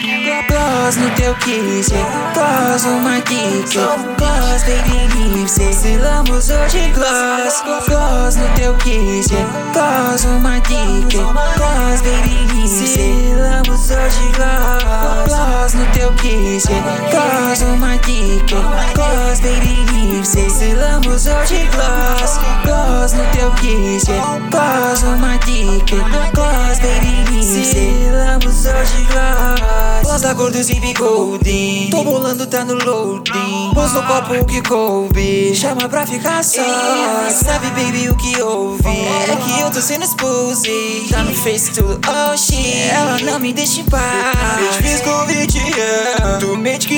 [0.00, 1.90] Gloss no teu kiss,
[2.32, 9.28] gloss uma kick, gloss baby lips, selamos hoje gloss, gloss no teu kiss,
[9.74, 16.64] gloss uma kick, gloss baby lips, selamos hoje gloss, gloss no teu kiss,
[17.10, 18.46] gloss uma kick,
[18.94, 24.06] gloss baby lips, selamos hoje gloss, gloss no teu kiss,
[24.50, 25.84] gloss uma kick,
[26.32, 29.59] gloss baby lips, selamos hoje gloss.
[30.30, 33.72] Planta gordo zip golden Tô bolando, tá no loading.
[33.74, 35.54] Pôs no copo que coube.
[35.54, 36.62] Chama pra ficar só.
[37.30, 38.86] Sabe, baby, o que houve?
[38.86, 42.90] É que eu tô sendo expose Tá no face tudo, oh shit.
[42.90, 44.02] Ela não me deixa em paz.
[44.60, 46.29] Eu te fiz convite, yeah.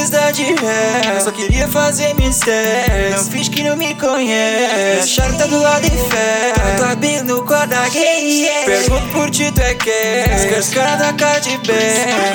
[0.00, 1.20] Quis dar de ré.
[1.22, 3.18] Só queria fazer mistério.
[3.18, 5.20] Não finge que não me conhece.
[5.20, 8.64] Acharam tá do lado de fé Tô abrindo corda gay, yeah.
[8.64, 12.30] Pergunto por ti, tu é que Os caras da cara de bem.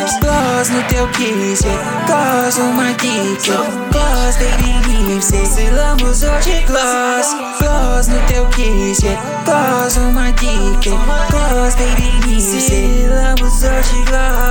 [0.69, 1.61] No teu kiss,
[2.07, 3.52] gloss uma kick,
[3.91, 9.02] gloss baby lips, selamos hoje gloss, gloss no teu kiss,
[9.45, 10.89] gloss uma kick,
[11.29, 14.44] gloss baby lips, selamos hoje gloss,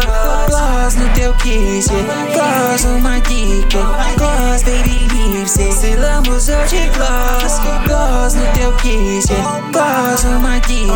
[0.84, 8.44] gloss no teu kiss, gloss uma kick, gloss baby lips, selamos hoje gloss, gloss no
[8.52, 9.26] teu kiss,
[9.72, 10.86] gloss uma kick,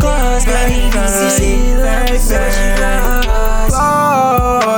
[0.00, 3.18] gloss baby lips, selamos hoje gloss.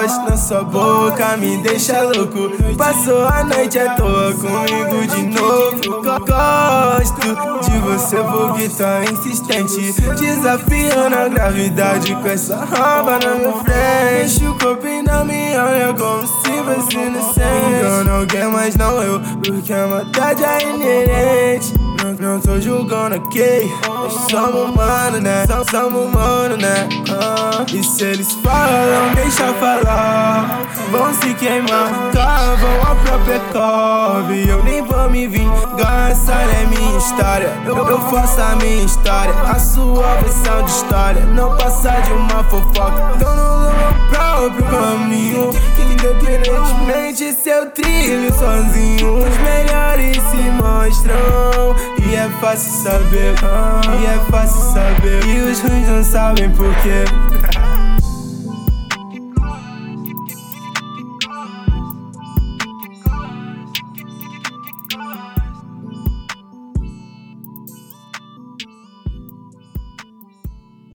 [0.01, 2.51] Gloss na sua boca me deixa louco.
[2.77, 5.60] Passou a noite à toa comigo de novo.
[5.89, 7.21] Gosto
[7.71, 9.93] de você porque tá insistente.
[10.19, 14.47] Desafiando a gravidade com essa roupa na minha frente.
[14.47, 17.79] O corpo ainda me olha como se fosse inocente.
[17.79, 21.75] Engano alguém, mas não eu, porque a maldade é inerente.
[22.03, 23.71] Não, não tô julgando aqui,
[24.31, 25.47] somos humano, né?
[25.47, 26.89] Somos, somos humano, né?
[27.11, 30.61] Ah, e se eles falam, deixa falar.
[30.91, 34.00] Vão se queimar, cavam a própria cove.
[35.29, 37.53] Me é minha história.
[37.67, 41.21] Eu, eu faço a minha história, a sua versão de história.
[41.27, 43.19] Não passar de uma fofoca.
[43.19, 45.51] Tô no meu próprio caminho.
[45.79, 51.77] Independentemente se eu trilho sozinho, os melhores se mostram.
[52.09, 53.35] E é fácil saber,
[54.01, 55.23] e é fácil saber.
[55.27, 57.05] E os ruins não sabem porquê.